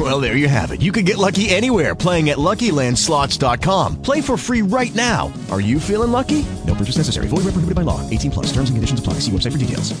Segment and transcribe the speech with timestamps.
[0.00, 0.80] Well, there you have it.
[0.80, 4.00] You can get lucky anywhere playing at LuckyLandSlots.com.
[4.00, 5.30] Play for free right now.
[5.50, 6.46] Are you feeling lucky?
[6.66, 7.26] No purchase necessary.
[7.28, 8.00] Void where prohibited by law.
[8.08, 8.46] 18 plus.
[8.46, 9.14] Terms and conditions apply.
[9.20, 9.92] See website for details.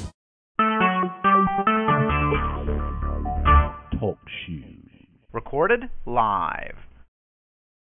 [4.00, 4.88] Talk shoes.
[5.34, 6.76] Recorded live.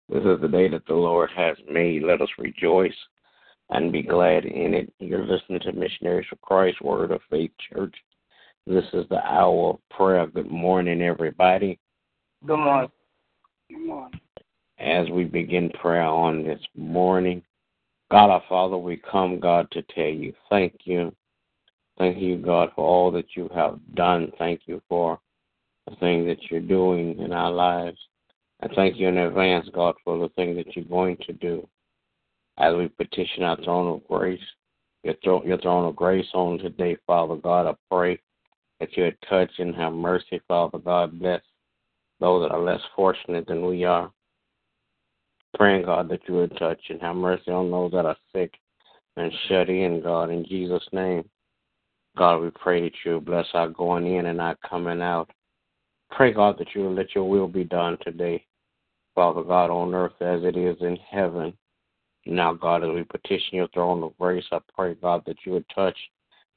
[0.07, 2.03] This is the day that the Lord has made.
[2.03, 2.95] Let us rejoice
[3.69, 4.93] and be glad in it.
[4.99, 7.93] You're listening to Missionaries for Christ, Word of Faith Church.
[8.65, 10.25] This is the hour of prayer.
[10.27, 11.77] Good morning, everybody.
[12.45, 12.91] Good morning.
[13.69, 14.19] Good morning.
[14.77, 17.41] As we begin prayer on this morning,
[18.11, 21.13] God our Father, we come, God, to tell you thank you.
[21.97, 24.31] Thank you, God, for all that you have done.
[24.37, 25.19] Thank you for
[25.89, 27.97] the thing that you're doing in our lives.
[28.61, 31.67] I thank you in advance, God, for the thing that you're going to do.
[32.59, 34.39] As we petition our throne of grace,
[35.03, 38.19] your throne, your throne of grace on today, Father God, I pray
[38.79, 41.19] that you would touch and have mercy, Father God.
[41.19, 41.41] Bless
[42.19, 44.11] those that are less fortunate than we are.
[45.55, 48.53] Praying, God, that you would touch and have mercy on those that are sick
[49.15, 51.27] and shut in, God, in Jesus' name.
[52.17, 55.29] God, we pray that you bless our going in and our coming out.
[56.11, 58.45] Pray, God, that you let your will be done today,
[59.13, 61.53] Father God, on earth as it is in heaven.
[62.25, 65.65] Now, God, as we petition your throne of grace, I pray, God, that you would
[65.73, 65.97] touch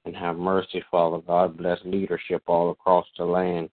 [0.04, 1.56] and have mercy, Father God.
[1.56, 3.70] Bless leadership all across the land,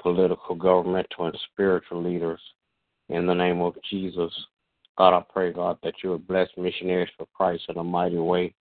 [0.00, 2.40] political, governmental, and spiritual leaders.
[3.08, 4.32] In the name of Jesus,
[4.96, 8.54] God, I pray, God, that you would bless missionaries for Christ in a mighty way.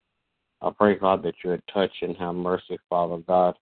[0.63, 3.55] I pray, God, that you would touch and have mercy, Father God,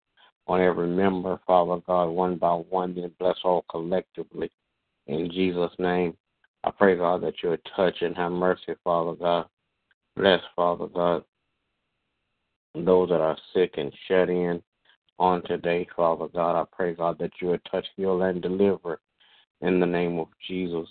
[0.47, 4.51] on every member, Father God, one by one, then bless all collectively.
[5.07, 6.17] In Jesus' name,
[6.65, 9.47] I pray, God, that you would touch and have mercy, Father God.
[10.17, 11.25] Bless, Father God,
[12.75, 14.63] those that are sick and shut in
[15.19, 16.61] on today, Father God.
[16.61, 19.01] I pray, God, that you would touch, heal, and deliver
[19.61, 20.89] in the name of Jesus.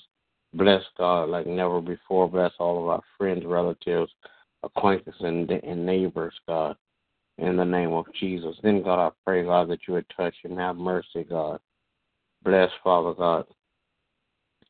[0.53, 2.29] Bless, God, like never before.
[2.29, 4.11] Bless all of our friends, relatives,
[4.63, 6.75] acquaintances, and, and neighbors, God
[7.37, 8.55] in the name of Jesus.
[8.61, 11.59] Then, God, I pray, God, that you would touch and have mercy, God.
[12.43, 13.45] Bless, Father God,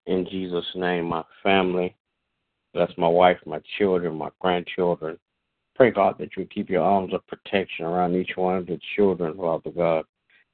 [0.05, 1.95] in Jesus' name, my family.
[2.73, 5.17] Bless my wife, my children, my grandchildren.
[5.75, 9.35] Pray, God, that you keep your arms of protection around each one of the children,
[9.35, 10.05] Father God.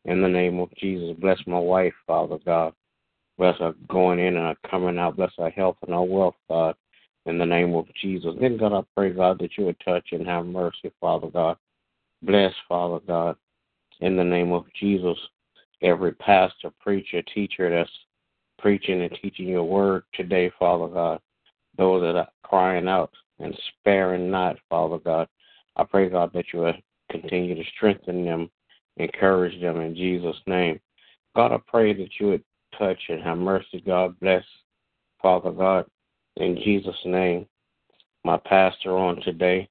[0.06, 2.74] In the name of Jesus, bless my wife, Father God.
[3.38, 5.18] Bless her going in and her coming out.
[5.18, 6.76] Bless her health and her wealth, God.
[7.26, 8.34] In the name of Jesus.
[8.40, 11.58] Then, God, I pray, God, that you would touch and have mercy, Father God.
[12.22, 13.36] Bless, Father God,
[14.02, 15.18] in the name of Jesus,
[15.82, 17.90] every pastor, preacher, teacher that's
[18.58, 21.20] preaching and teaching your word today, Father God.
[21.78, 25.28] Those that are crying out and sparing not, Father God.
[25.76, 26.72] I pray, God, that you
[27.12, 28.50] continue to strengthen them,
[28.98, 30.80] encourage them in Jesus' name.
[31.36, 32.44] God, I pray that you would
[32.78, 34.20] touch and have mercy, God.
[34.20, 34.44] Bless,
[35.22, 35.86] Father God,
[36.38, 37.46] in Jesus' name.
[38.26, 39.70] My pastor on today,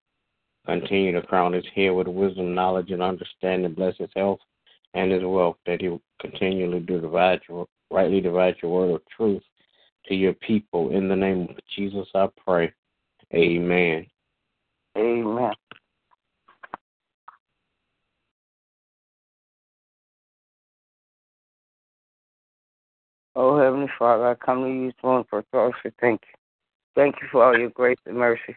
[0.68, 3.72] Continue to crown his head with wisdom, knowledge, and understanding.
[3.72, 4.40] Bless his health
[4.92, 9.00] and his wealth, that he will continually do divide your, rightly divide your word of
[9.16, 9.42] truth
[10.06, 10.90] to your people.
[10.90, 12.70] In the name of Jesus, I pray.
[13.34, 14.06] Amen.
[14.96, 15.52] Amen.
[23.36, 26.38] Oh, Heavenly Father, I come to you morning for to thank you.
[26.96, 28.56] Thank you for all your grace and mercy.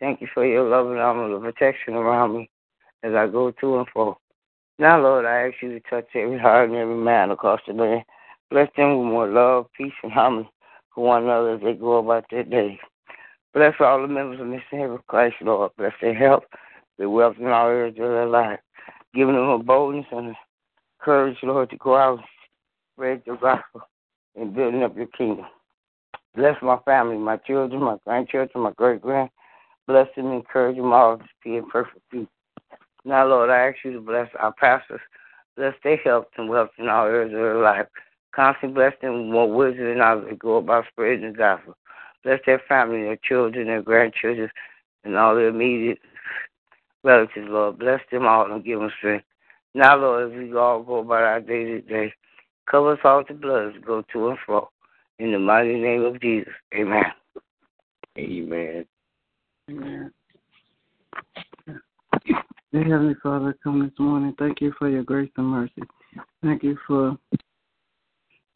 [0.00, 2.48] Thank you for your love and armor of protection around me
[3.02, 4.16] as I go to and fro.
[4.78, 8.04] Now, Lord, I ask you to touch every heart and every man across the land.
[8.50, 10.50] Bless them with more love, peace, and harmony
[10.94, 12.80] for one another as they go about their day.
[13.54, 15.72] Bless all the members of Missionary of Christ, Lord.
[15.76, 16.44] Bless their health,
[16.98, 18.60] their wealth, and all areas of their life.
[19.14, 20.34] Giving them a boldness and
[21.00, 22.26] courage, Lord, to go out and
[22.94, 23.82] spread your gospel
[24.36, 25.46] and building up your kingdom.
[26.34, 29.28] Bless my family, my children, my grandchildren, my great grand.
[29.86, 32.26] Bless them and encourage them all to be in perfect peace.
[33.04, 35.00] Now, Lord, I ask you to bless our pastors.
[35.56, 37.86] Bless their health and wealth in all areas of their life.
[38.34, 41.76] Constantly bless them with more wisdom and knowledge to go about spreading the gospel.
[42.24, 44.50] Bless their family, their children, their grandchildren,
[45.04, 45.98] and all their immediate
[47.02, 47.78] relatives, Lord.
[47.78, 49.24] Bless them all and give them strength.
[49.74, 52.12] Now, Lord, as we all go about our day to day,
[52.70, 54.68] cover us all with the blood as we go to and fro.
[55.18, 56.52] In the mighty name of Jesus.
[56.74, 57.04] Amen.
[58.18, 58.84] Amen.
[59.70, 60.12] Amen.
[62.72, 64.34] Dear Heavenly Father, come this morning.
[64.38, 65.82] Thank you for your grace and mercy.
[66.42, 67.16] Thank you for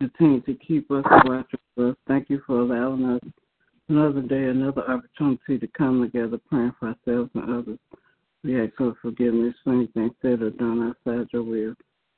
[0.01, 1.97] continuing to keep us and watch us.
[2.09, 3.21] Thank you for allowing us
[3.88, 7.79] another day, another opportunity to come together praying for ourselves and others.
[8.43, 11.75] We ask for forgiveness for anything said or done outside your will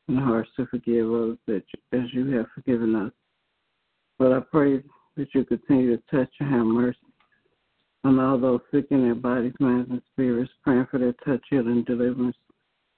[0.08, 1.62] and hearts to forgive us that
[1.92, 3.12] as you have forgiven us.
[4.18, 4.82] But I pray
[5.16, 6.98] that you continue to touch and have mercy
[8.04, 11.84] on all those sick in their bodies, minds, and spirits, praying for their touch, healing,
[11.84, 12.36] deliverance.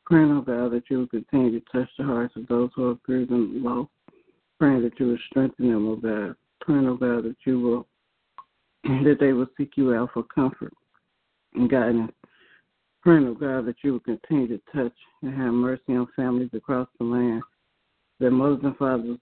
[0.04, 2.98] Praying, oh God, that you will continue to touch the hearts of those who are
[3.04, 3.88] grieving loss.
[4.58, 6.34] Praying that you will strengthen them, oh God.
[6.60, 7.86] Praying, oh God, that you will,
[9.04, 10.72] that they will seek you out for comfort
[11.54, 12.12] and guidance.
[13.02, 14.92] Praying, oh God, that you will continue to touch
[15.22, 17.42] and have mercy on families across the land.
[18.18, 19.18] That mothers and fathers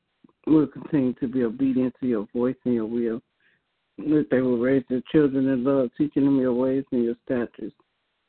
[0.47, 3.23] will continue to be obedient to your voice and your will
[3.99, 7.75] that they will raise their children in love, teaching them your ways and your statutes,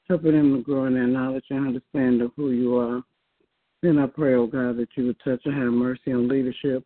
[0.08, 3.04] helping them to grow in their knowledge and understanding of who you are.
[3.81, 6.84] Then I pray, oh God, that you would touch and have mercy on leadership,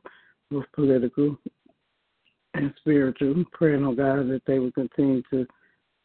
[0.51, 1.38] both political
[2.53, 3.44] and spiritual.
[3.51, 5.45] Praying, oh God, that they will continue to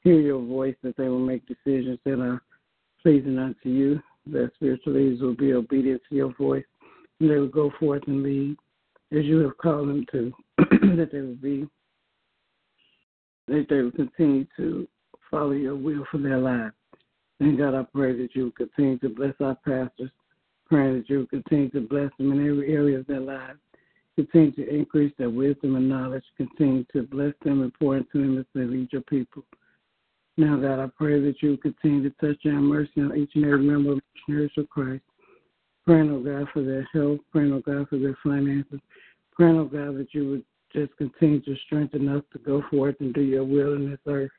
[0.03, 2.43] hear your voice, that they will make decisions that are
[3.03, 6.65] pleasing unto you, that spiritual leaders will be obedient to your voice,
[7.21, 8.57] and they will go forth and lead
[9.13, 10.33] as you have called them to,
[10.97, 11.67] that they will be
[13.47, 14.87] that they will continue to
[15.31, 16.75] follow your will for their lives.
[17.41, 20.11] And God, I pray that you will continue to bless our pastors,
[20.67, 23.59] praying that you will continue to bless them in every area of their lives.
[24.19, 26.25] Continue to increase their wisdom and knowledge.
[26.37, 29.45] Continue to bless them and pour into them as they lead your people.
[30.37, 33.45] Now, God, I pray that you continue to touch and have mercy on each and
[33.45, 35.05] every member of the Church of Christ.
[35.87, 37.21] Praying, oh God, for their health.
[37.31, 38.81] Praying, oh God, for their finances.
[39.37, 43.15] Praying, oh God, that you would just continue to strengthen us to go forth and
[43.15, 44.33] do your will in this earth.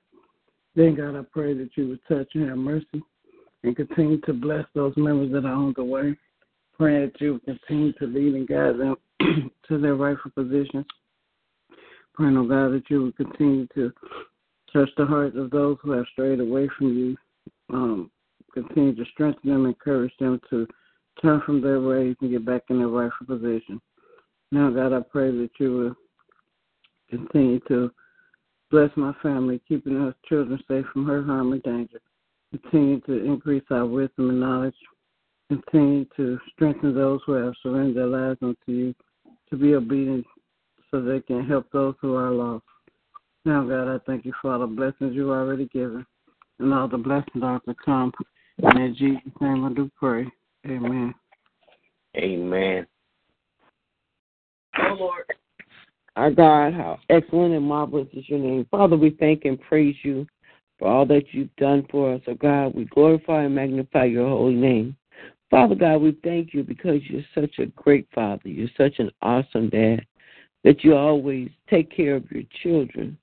[0.75, 3.01] Then, God, I pray that you would touch and have mercy
[3.63, 6.17] and continue to bless those members that are on the way.
[6.77, 8.97] Praying that you would continue to lead and guide them
[9.67, 10.85] to their rightful positions.
[12.13, 13.91] Praying, oh God, that you would continue to
[14.73, 17.17] touch the hearts of those who have strayed away from you.
[17.71, 18.11] Um,
[18.53, 20.67] continue to strengthen them, encourage them to
[21.21, 23.79] turn from their ways and get back in their rightful position.
[24.51, 25.95] Now, God, I pray that you will
[27.09, 27.91] Continue to
[28.69, 31.99] bless my family, keeping us children safe from hurt, harm, and danger.
[32.51, 34.75] Continue to increase our wisdom and knowledge.
[35.49, 38.95] Continue to strengthen those who have surrendered their lives unto you
[39.51, 40.25] to be obedient
[40.91, 42.63] so they can help those who are lost.
[43.45, 46.05] Now, God, I thank you for all the blessings you've already given
[46.59, 48.11] and all the blessings are to come.
[48.57, 50.27] in Jesus' name I do pray.
[50.65, 51.13] Amen.
[52.17, 52.85] Amen.
[54.77, 55.23] Oh, Lord.
[56.15, 58.67] Our God, how excellent and marvelous is your name.
[58.69, 60.27] Father, we thank and praise you
[60.77, 62.21] for all that you've done for us.
[62.27, 64.97] Oh God, we glorify and magnify your holy name.
[65.49, 68.47] Father God, we thank you because you're such a great father.
[68.49, 70.05] You're such an awesome dad
[70.63, 73.17] that you always take care of your children.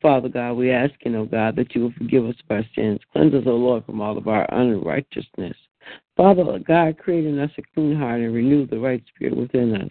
[0.00, 3.00] Father God, we ask you, oh God, that you will forgive us of our sins.
[3.12, 5.56] Cleanse us, O Lord, from all of our unrighteousness.
[6.16, 9.88] Father God, create in us a clean heart and renew the right spirit within us.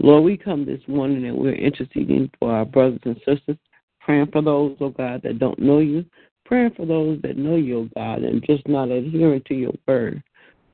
[0.00, 3.56] Lord, we come this morning and we're interceding for our brothers and sisters,
[4.00, 6.04] praying for those, oh God, that don't know you,
[6.44, 10.22] praying for those that know you, oh God, and just not adhering to your word.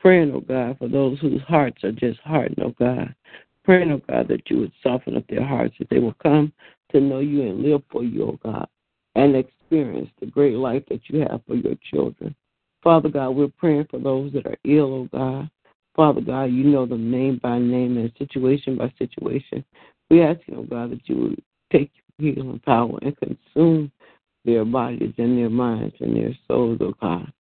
[0.05, 3.15] Praying, oh God, for those whose hearts are just hardened, oh God.
[3.65, 6.53] Praying, oh God, that you would soften up their hearts, that they will come
[6.93, 8.69] to know you and live for you, oh God,
[9.15, 12.35] and experience the great life that you have for your children.
[12.83, 15.49] Father God, we're praying for those that are ill, oh God.
[15.97, 19.65] Father God, you know them name by name and situation by situation.
[20.11, 23.91] We ask you, oh God, that you would take your healing power and consume
[24.45, 27.33] their bodies and their minds and their souls, oh God.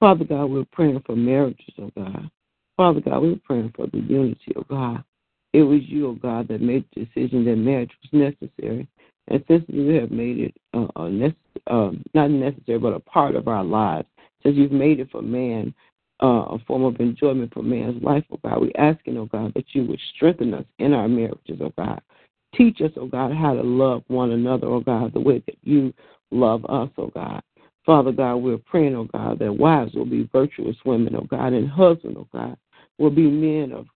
[0.00, 2.30] Father God, we're praying for marriages, oh God.
[2.76, 5.04] Father God, we're praying for the unity, oh God.
[5.52, 8.88] It was you, oh God, that made the decision that marriage was necessary.
[9.28, 13.62] And since you have made it uh, uh, not necessary, but a part of our
[13.62, 14.08] lives,
[14.42, 15.74] since you've made it for man
[16.22, 18.60] uh, a form of enjoyment for man's life, oh God.
[18.60, 22.00] we're asking, oh God, that you would strengthen us in our marriages, oh God.
[22.54, 25.92] Teach us, oh God, how to love one another, oh God, the way that you
[26.30, 27.42] love us, oh God.
[27.86, 31.68] Father God, we're praying, oh God, that wives will be virtuous women, oh God, and
[31.68, 32.56] husbands, oh God,
[32.98, 33.86] will be men of,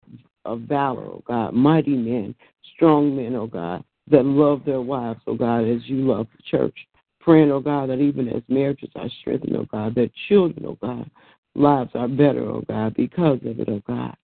[0.45, 2.35] of valor, oh God, mighty men,
[2.75, 6.77] strong men, oh God, that love their wives, oh God, as you love the church.
[7.21, 11.11] Praying, oh God, that even as marriages are strengthened, oh God, that children, oh God,
[11.55, 14.17] lives are better, oh God, because of it, oh God.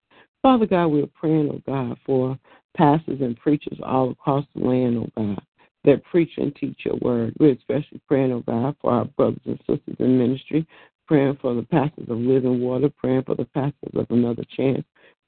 [0.42, 2.38] Father God, we're praying, oh God, for
[2.76, 5.42] pastors and preachers all across the land, oh God,
[5.84, 7.34] that preach and teach your word.
[7.38, 10.66] We're especially praying, oh God, for our brothers and sisters in ministry,
[11.06, 14.84] praying for the pastors of Living Water, praying for the pastors of Another Chance,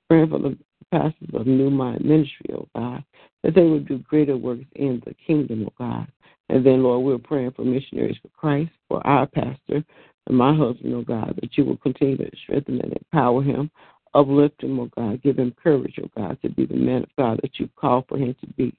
[0.09, 0.57] praying for the
[0.91, 3.03] pastors of New Mind Ministry, oh God,
[3.43, 6.07] that they would do greater works in the kingdom, oh God.
[6.49, 9.83] And then, Lord, we're praying for missionaries for Christ, for our pastor
[10.27, 13.71] and my husband, oh God, that you will continue to strengthen and empower him,
[14.15, 17.41] uplift him, oh God, give him courage, oh God, to be the man of God
[17.43, 18.75] that you've called for him to be.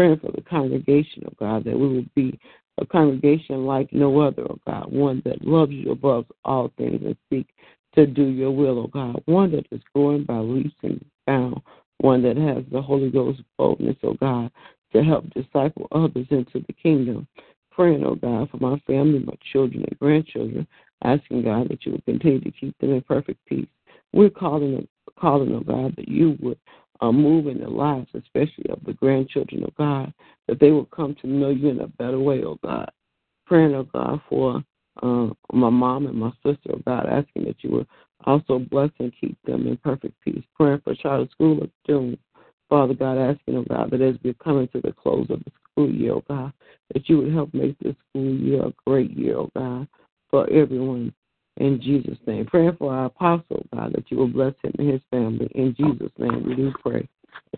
[0.00, 2.40] Praying for the congregation, oh God, that we will be
[2.78, 7.14] a congregation like no other, oh God, one that loves you above all things and
[7.28, 7.46] seek
[7.96, 11.60] to do your will, oh God, one that is growing by leaps and bounds,
[11.98, 14.50] one that has the Holy Ghost boldness, oh God,
[14.94, 17.28] to help disciple others into the kingdom.
[17.70, 20.66] Praying, oh God, for my family, my children and grandchildren,
[21.04, 23.68] asking God that you would continue to keep them in perfect peace.
[24.14, 24.88] We're calling,
[25.20, 26.56] calling, oh God, that you would
[27.00, 30.12] uh, move in their lives, especially of the grandchildren of God,
[30.48, 32.90] that they will come to know you in a better way, oh God.
[33.46, 34.62] Praying, oh God, for
[35.02, 37.86] uh, my mom and my sister, oh God, asking that you would
[38.24, 40.44] also bless and keep them in perfect peace.
[40.54, 42.18] Praying for charter school of June.
[42.68, 45.90] Father God, asking, oh God, that as we're coming to the close of the school
[45.90, 46.52] year, oh God,
[46.92, 49.88] that you would help make this school year a great year, oh God,
[50.30, 51.12] for everyone
[51.60, 52.46] in Jesus' name.
[52.46, 55.48] Praying for our apostle, God, that you will bless him and his family.
[55.54, 57.08] In Jesus' name, we do pray.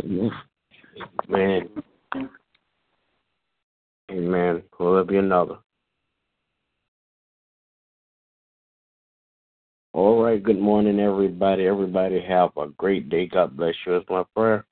[0.02, 0.30] Amen.
[1.28, 1.68] Amen.
[4.10, 4.62] Amen.
[4.78, 5.58] Will there be another?
[9.94, 10.42] All right.
[10.42, 11.66] Good morning, everybody.
[11.66, 13.26] Everybody have a great day.
[13.26, 13.96] God bless you.
[13.96, 14.64] It's my prayer.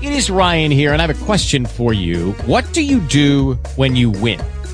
[0.00, 2.32] It is Ryan here, and I have a question for you.
[2.46, 4.40] What do you do when you win?